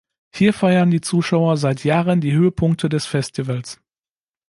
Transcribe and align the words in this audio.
Hier 0.33 0.51
feiern 0.51 0.89
die 0.89 1.01
Zuschauer 1.01 1.57
seit 1.57 1.83
Jahren 1.83 2.21
die 2.21 2.31
Höhepunkte 2.33 2.89
des 2.89 3.05
Festivals. 3.05 3.79